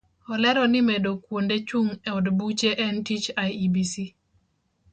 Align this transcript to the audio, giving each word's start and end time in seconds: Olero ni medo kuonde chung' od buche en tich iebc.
Olero 0.33 0.63
ni 0.71 0.79
medo 0.89 1.11
kuonde 1.25 1.55
chung' 1.67 1.95
od 2.15 2.25
buche 2.37 2.71
en 2.85 2.95
tich 3.07 3.27
iebc. 3.65 3.93